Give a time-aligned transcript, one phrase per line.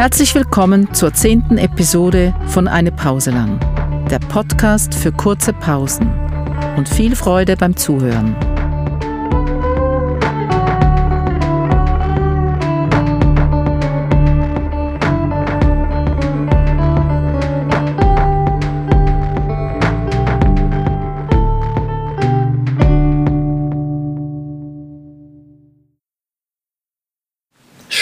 [0.00, 3.60] Herzlich willkommen zur zehnten Episode von Eine Pause lang,
[4.10, 6.10] der Podcast für kurze Pausen
[6.78, 8.34] und viel Freude beim Zuhören.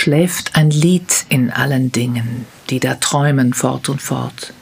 [0.08, 4.54] Schläft ein Lied in allen Dingen, die da träumen fort und fort.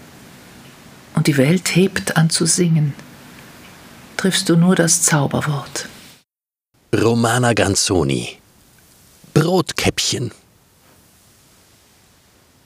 [1.15, 2.95] Und die Welt hebt an zu singen,
[4.17, 5.89] triffst du nur das Zauberwort.
[6.93, 8.39] Romana Ganzoni
[9.35, 10.33] Brotkäppchen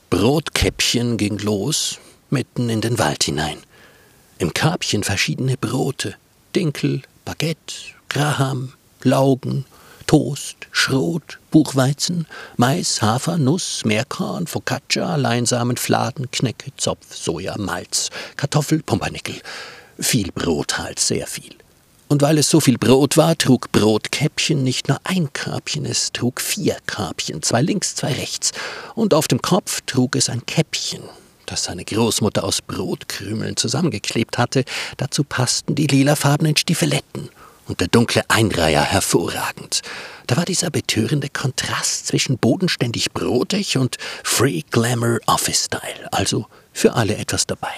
[0.09, 1.99] Brotkäppchen ging los,
[2.30, 3.59] mitten in den Wald hinein.
[4.38, 6.15] Im Körbchen verschiedene Brote,
[6.57, 7.74] Dinkel, Baguette,
[8.09, 9.66] Graham, Laugen,
[10.06, 18.82] Toast, Schrot, Buchweizen, Mais, Hafer, Nuss, Meerkorn, Focaccia, Leinsamen, Fladen, Knecke, Zopf, Soja, Malz, Kartoffel,
[18.82, 19.37] Pumpernickel.
[19.98, 21.54] Viel Brot halt, sehr viel.
[22.09, 26.40] Und weil es so viel Brot war, trug Brotkäppchen nicht nur ein Körbchen, es trug
[26.40, 28.51] vier Körbchen, zwei links, zwei rechts.
[28.96, 31.02] Und auf dem Kopf trug es ein Käppchen,
[31.46, 34.65] das seine Großmutter aus Brotkrümeln zusammengeklebt hatte.
[34.96, 37.28] Dazu passten die lilafarbenen Stiefeletten
[37.71, 39.82] und der dunkle Einreiher hervorragend.
[40.26, 46.95] Da war dieser betörende Kontrast zwischen bodenständig brotig und Free Glamour Office Style, also für
[46.95, 47.73] alle etwas dabei.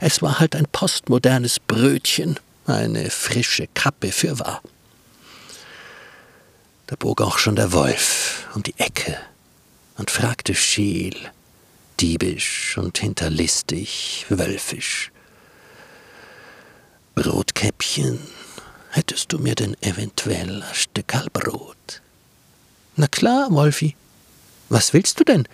[0.00, 4.60] Es war halt ein postmodernes Brötchen, eine frische Kappe für wahr.
[6.86, 9.18] Da bog auch schon der Wolf um die Ecke
[9.96, 11.16] und fragte scheel,
[12.00, 15.10] diebisch und hinterlistig, wölfisch.
[17.14, 18.20] Brotkäppchen,
[18.90, 22.00] hättest du mir denn eventuell ein Stückal Brot?
[22.96, 23.96] Na klar, Wolfi.
[24.68, 25.46] Was willst du denn?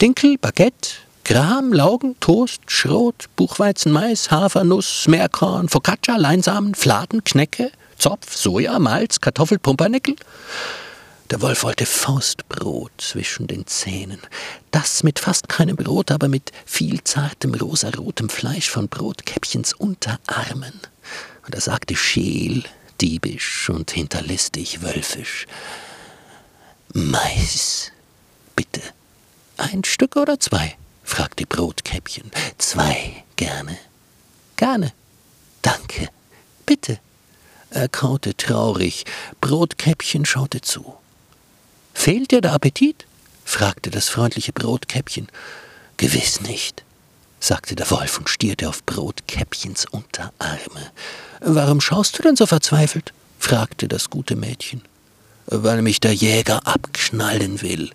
[0.00, 0.90] Dinkel, Baguette,
[1.24, 8.78] Gram, Laugen, Toast, Schrot, Buchweizen, Mais, Hafer, Nuss, Meerkorn, Focaccia, Leinsamen, Fladen, Knecke, Zopf, Soja,
[8.78, 10.16] Malz, Kartoffel, Pumpernickel?
[11.30, 14.20] Der Wolf wollte Faustbrot zwischen den Zähnen.
[14.70, 20.80] Das mit fast keinem Brot, aber mit viel zartem rosarotem Fleisch von Brotkäppchens Unterarmen.
[21.46, 22.64] Und er sagte scheel,
[23.02, 25.46] diebisch und hinterlistig wölfisch.
[26.92, 27.90] Mais,
[28.54, 28.80] bitte.
[29.56, 30.76] Ein Stück oder zwei?
[31.02, 32.30] fragte Brotkäppchen.
[32.58, 33.76] Zwei, gerne.
[34.56, 34.92] Gerne.
[35.62, 36.08] Danke.
[36.64, 36.98] Bitte.
[37.70, 39.04] Er kaute traurig.
[39.40, 40.94] Brotkäppchen schaute zu.
[41.94, 43.06] Fehlt dir der Appetit?
[43.44, 45.26] fragte das freundliche Brotkäppchen.
[45.96, 46.84] Gewiss nicht,
[47.42, 50.92] sagte der Wolf und stierte auf Brotkäppchens Unterarme.
[51.40, 53.12] Warum schaust du denn so verzweifelt?
[53.38, 54.82] fragte das gute Mädchen.
[55.46, 57.90] Weil mich der Jäger abknallen will,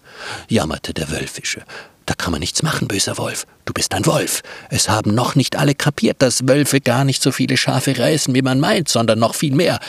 [0.49, 1.63] jammerte der Wölfische.
[2.05, 3.47] Da kann man nichts machen, böser Wolf.
[3.63, 4.43] Du bist ein Wolf.
[4.69, 8.41] Es haben noch nicht alle kapiert, dass Wölfe gar nicht so viele Schafe reißen, wie
[8.41, 9.79] man meint, sondern noch viel mehr.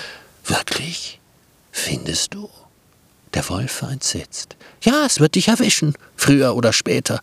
[0.44, 1.18] Wirklich?
[1.72, 2.48] Findest du?
[3.34, 4.56] Der Wolf war entsetzt.
[4.82, 7.20] Ja, es wird dich erwischen, früher oder später.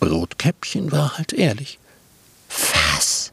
[0.00, 1.78] Brotkäppchen war halt ehrlich.
[2.48, 3.32] Was?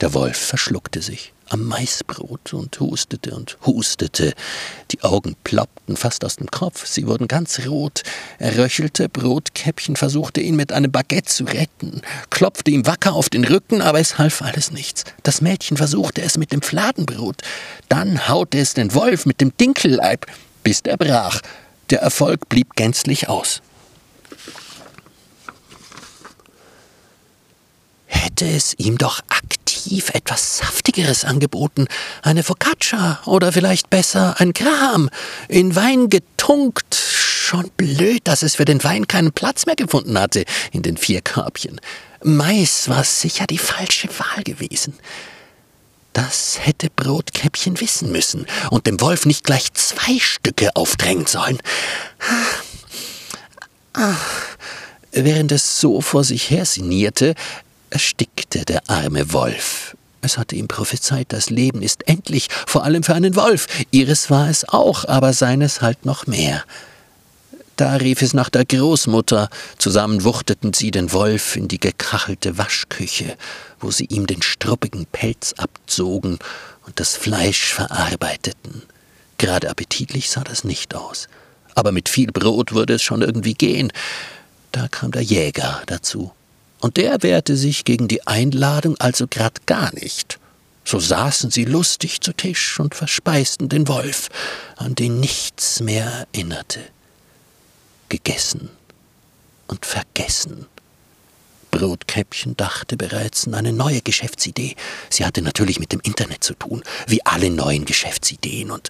[0.00, 4.34] Der Wolf verschluckte sich am Maisbrot und hustete und hustete.
[4.90, 8.02] Die Augen ploppten fast aus dem Kopf, sie wurden ganz rot.
[8.38, 13.44] Er röchelte, Brotkäppchen versuchte ihn mit einem Baguette zu retten, klopfte ihm wacker auf den
[13.44, 15.04] Rücken, aber es half alles nichts.
[15.22, 17.42] Das Mädchen versuchte es mit dem Fladenbrot.
[17.88, 20.26] Dann haute es den Wolf mit dem Dinkelleib
[20.68, 21.40] bis der brach.
[21.88, 23.62] Der Erfolg blieb gänzlich aus.
[28.04, 31.86] Hätte es ihm doch aktiv etwas Saftigeres angeboten,
[32.20, 35.08] eine Focaccia oder vielleicht besser ein Graham,
[35.48, 40.44] in Wein getunkt, schon blöd, dass es für den Wein keinen Platz mehr gefunden hatte
[40.70, 41.80] in den vier Körbchen.
[42.22, 44.92] Mais war sicher die falsche Wahl gewesen.
[46.18, 51.58] Das hätte Brotkäppchen wissen müssen und dem Wolf nicht gleich zwei Stücke aufdrängen sollen.
[55.12, 57.36] Während es so vor sich her sinnierte,
[57.90, 59.96] erstickte der arme Wolf.
[60.20, 63.68] Es hatte ihm prophezeit, das Leben ist endlich, vor allem für einen Wolf.
[63.92, 66.64] Ihres war es auch, aber seines halt noch mehr.
[67.78, 69.48] Da rief es nach der Großmutter,
[69.78, 73.36] zusammen wuchteten sie den Wolf in die gekachelte Waschküche,
[73.78, 76.40] wo sie ihm den struppigen Pelz abzogen
[76.86, 78.82] und das Fleisch verarbeiteten.
[79.38, 81.28] Gerade appetitlich sah das nicht aus,
[81.76, 83.92] aber mit viel Brot würde es schon irgendwie gehen.
[84.72, 86.32] Da kam der Jäger dazu,
[86.80, 90.40] und der wehrte sich gegen die Einladung also grad gar nicht.
[90.84, 94.30] So saßen sie lustig zu Tisch und verspeisten den Wolf,
[94.74, 96.80] an den nichts mehr erinnerte.
[98.08, 98.70] Gegessen
[99.66, 100.66] und vergessen.
[101.70, 104.74] Brotkäppchen dachte bereits an eine neue Geschäftsidee.
[105.10, 108.88] Sie hatte natürlich mit dem Internet zu tun, wie alle neuen Geschäftsideen und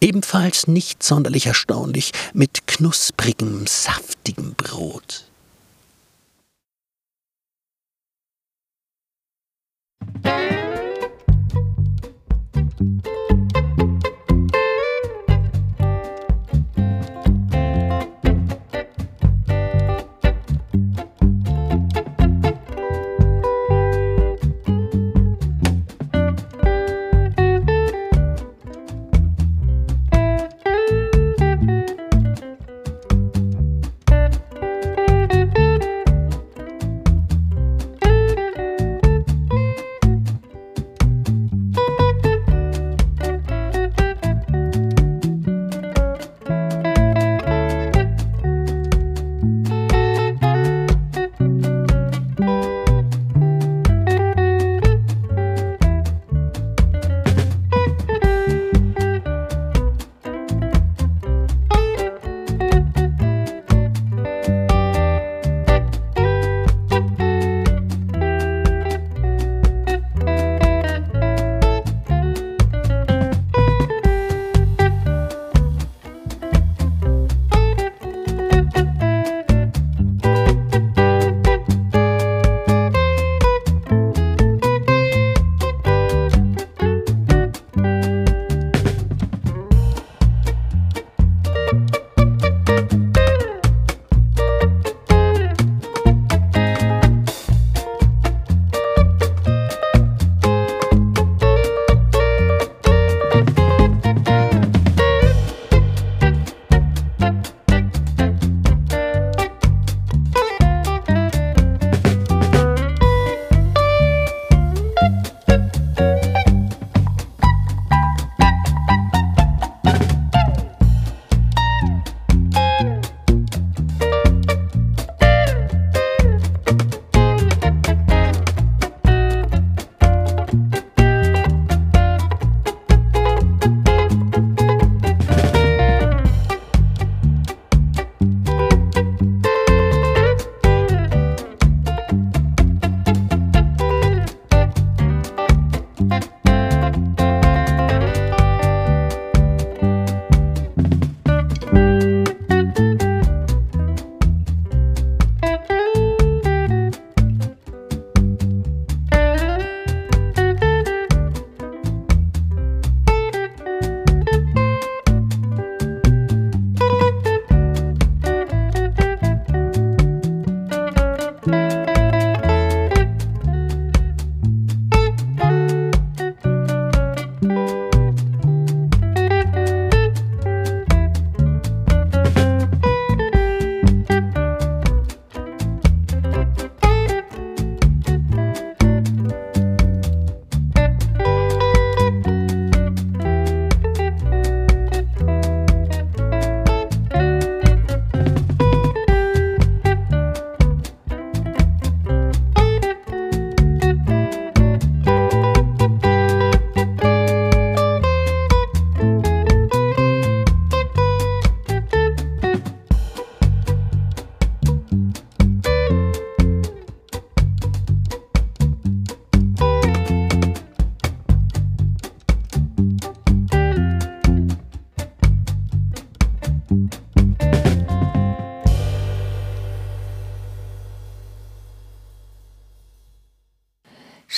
[0.00, 5.24] ebenfalls nicht sonderlich erstaunlich mit knusprigem, saftigem Brot.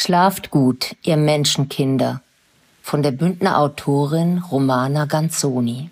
[0.04, 2.20] Schlaft gut, ihr Menschenkinder
[2.82, 5.90] von der Bündner Autorin Romana Ganzoni.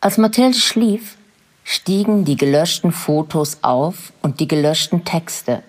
[0.00, 1.18] Als Mathilde schlief,
[1.64, 5.62] stiegen die gelöschten Fotos auf und die gelöschten Texte.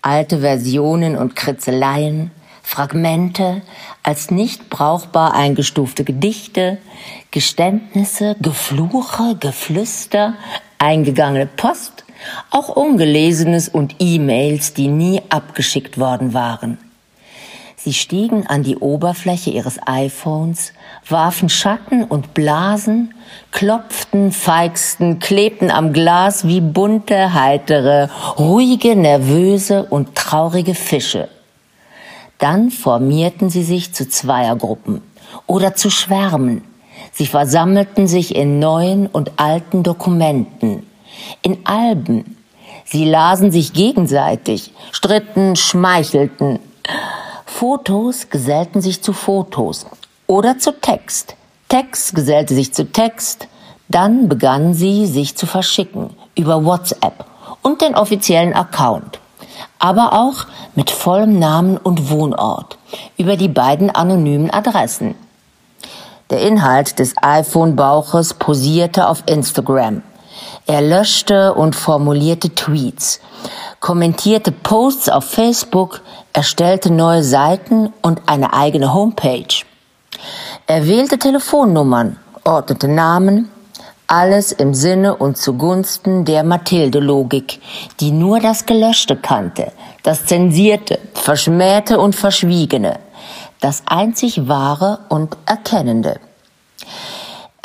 [0.00, 2.30] Alte Versionen und Kritzeleien,
[2.62, 3.60] Fragmente,
[4.02, 6.78] als nicht brauchbar eingestufte Gedichte,
[7.30, 10.32] Geständnisse, Gefluche, Geflüster,
[10.78, 12.03] eingegangene Post
[12.50, 16.78] auch Ungelesenes und E-Mails, die nie abgeschickt worden waren.
[17.84, 20.72] Sie stiegen an die Oberfläche ihres iPhones,
[21.06, 23.12] warfen Schatten und Blasen,
[23.50, 31.28] klopften, feigsten, klebten am Glas wie bunte, heitere, ruhige, nervöse und traurige Fische.
[32.38, 35.02] Dann formierten sie sich zu Zweiergruppen
[35.46, 36.64] oder zu Schwärmen.
[37.12, 40.86] Sie versammelten sich in neuen und alten Dokumenten,
[41.42, 42.36] in Alben.
[42.84, 46.58] Sie lasen sich gegenseitig, stritten, schmeichelten.
[47.46, 49.86] Fotos gesellten sich zu Fotos
[50.26, 51.36] oder zu Text.
[51.68, 53.48] Text gesellte sich zu Text.
[53.88, 57.24] Dann begannen sie sich zu verschicken über WhatsApp
[57.62, 59.20] und den offiziellen Account
[59.78, 62.78] aber auch mit vollem Namen und Wohnort
[63.16, 65.14] über die beiden anonymen Adressen.
[66.30, 70.02] Der Inhalt des iPhone-Bauches posierte auf Instagram.
[70.66, 73.20] Er löschte und formulierte Tweets,
[73.80, 76.00] kommentierte Posts auf Facebook,
[76.32, 79.64] erstellte neue Seiten und eine eigene Homepage.
[80.66, 83.50] Er wählte Telefonnummern, ordnete Namen,
[84.06, 87.60] alles im Sinne und zugunsten der Mathilde-Logik,
[88.00, 92.98] die nur das Gelöschte kannte, das Zensierte, Verschmähte und Verschwiegene,
[93.60, 96.20] das einzig Wahre und Erkennende.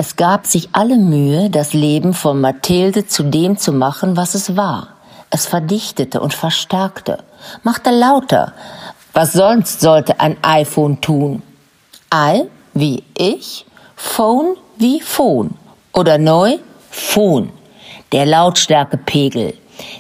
[0.02, 4.56] Es gab sich alle Mühe, das Leben von Mathilde zu dem zu machen, was es
[4.56, 4.94] war.
[5.30, 7.22] Es verdichtete und verstärkte,
[7.64, 8.54] machte lauter.
[9.12, 11.42] Was sonst sollte ein iPhone tun?
[12.14, 13.66] I wie ich,
[13.98, 15.56] Phone wie Phone
[15.92, 17.52] oder neu Phon,
[18.14, 19.54] der Lautstärkepegel,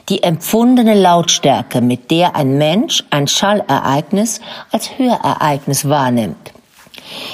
[0.08, 4.39] die empfundene Lautstärke, mit der ein Mensch ein Schallereignis
[4.72, 6.53] als Hörereignis wahrnimmt.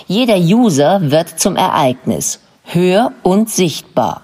[0.08, 4.22] Jeder User wird zum Ereignis, hör und sichtbar,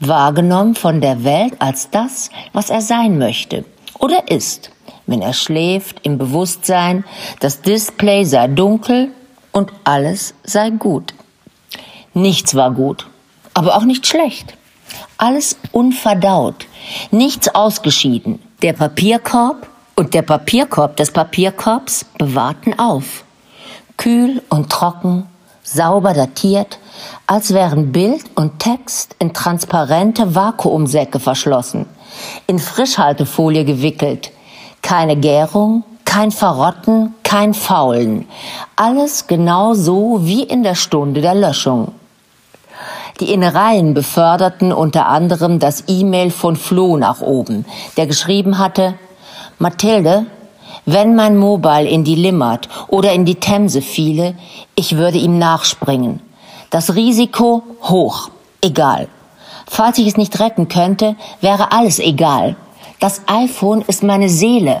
[0.00, 3.64] wahrgenommen von der Welt als das, was er sein möchte
[3.98, 4.70] oder ist,
[5.06, 7.04] wenn er schläft im Bewusstsein,
[7.40, 9.10] das Display sei dunkel
[9.52, 11.14] und alles sei gut.
[12.12, 13.06] Nichts war gut
[13.56, 14.54] aber auch nicht schlecht.
[15.16, 16.66] Alles unverdaut,
[17.10, 18.38] nichts ausgeschieden.
[18.60, 23.24] Der Papierkorb und der Papierkorb des Papierkorbs bewahrten auf.
[23.96, 25.26] Kühl und trocken,
[25.66, 26.78] sauber datiert,
[27.26, 31.86] als wären Bild und Text in transparente Vakuumsäcke verschlossen,
[32.46, 34.30] in Frischhaltefolie gewickelt.
[34.80, 38.26] Keine Gärung, kein Verrotten, kein Faulen.
[38.76, 41.92] Alles genau so wie in der Stunde der Löschung.
[43.20, 47.64] Die Innereien beförderten unter anderem das E-Mail von Flo nach oben,
[47.96, 48.94] der geschrieben hatte,
[49.58, 50.26] Mathilde,
[50.86, 54.34] wenn mein Mobile in die Limmat oder in die Themse fiele,
[54.74, 56.20] ich würde ihm nachspringen.
[56.70, 59.08] Das Risiko hoch, egal.
[59.66, 62.56] Falls ich es nicht retten könnte, wäre alles egal.
[63.00, 64.80] Das iPhone ist meine Seele.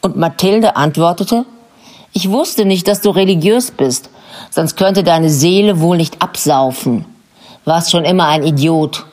[0.00, 1.44] Und Mathilde antwortete,
[2.12, 4.08] ich wusste nicht, dass du religiös bist,
[4.50, 7.06] sonst könnte deine Seele wohl nicht absaufen
[7.64, 9.06] warst schon immer ein Idiot.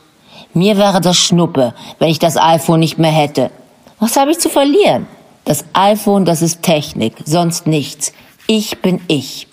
[0.54, 3.52] Mir wäre das Schnuppe, wenn ich das iPhone nicht mehr hätte.
[4.00, 5.08] Was habe ich zu verlieren?
[5.46, 8.14] Das iPhone, das ist Technik, sonst nichts.
[8.48, 9.48] Ich bin ich.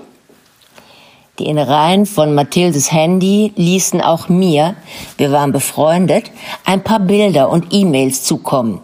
[1.39, 4.75] Die Innereien von Mathildes Handy ließen auch mir,
[5.17, 6.31] wir waren befreundet,
[6.65, 8.81] ein paar Bilder und E-Mails zukommen.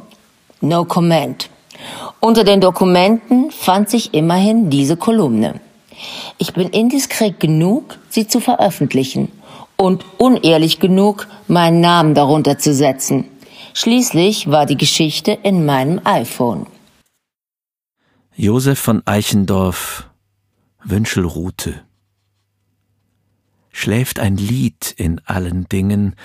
[0.61, 1.51] No comment.
[2.21, 5.61] Unter den Dokumenten fand sich immerhin diese Kolumne.
[6.39, 9.31] Ich bin indiskret genug, sie zu veröffentlichen
[9.77, 13.29] und unehrlich genug, meinen Namen darunter zu setzen.
[13.75, 16.67] Schließlich war die Geschichte in meinem iPhone.
[18.37, 20.11] Josef von Eichendorff,
[20.83, 21.85] Wünschelrute.
[23.71, 26.17] Schläft ein Lied in allen Dingen,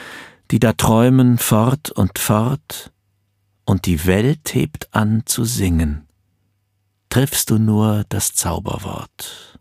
[0.50, 2.92] die da träumen fort und fort,
[3.64, 6.08] und die Welt hebt an zu singen.
[7.10, 9.60] Triffst du nur das Zauberwort.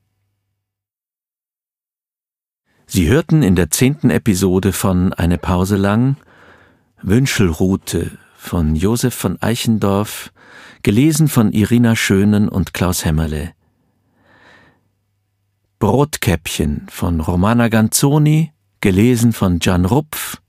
[2.86, 6.16] Sie hörten in der zehnten Episode von Eine Pause lang
[7.02, 10.32] Wünschelrute von Josef von Eichendorff,
[10.82, 13.52] gelesen von Irina Schönen und Klaus Hämmerle.
[15.80, 20.40] Brotkäppchen von Romana Ganzoni, gelesen von Gian Rupf.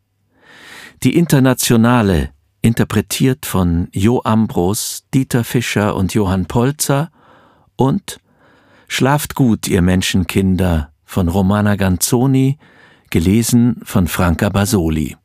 [1.03, 2.29] Die Internationale,
[2.61, 7.11] interpretiert von Jo Ambros, Dieter Fischer und Johann Polzer
[7.75, 8.19] und
[8.87, 12.59] Schlaft gut, ihr Menschenkinder, von Romana Ganzoni,
[13.09, 15.17] gelesen von Franca Basoli.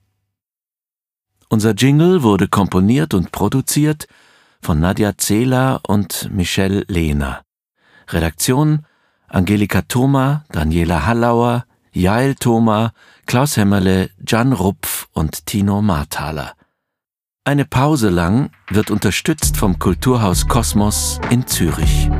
[1.54, 4.08] Unser Jingle wurde komponiert und produziert
[4.60, 7.42] von Nadja Zehler und Michelle Lehner.
[8.08, 8.84] Redaktion
[9.28, 12.90] Angelika Thoma, Daniela Hallauer, Jael Thoma,
[13.26, 16.54] Klaus Hämmerle, Jan Rupf und Tino Marthaler.
[17.44, 22.10] Eine Pause lang wird unterstützt vom Kulturhaus Kosmos in Zürich.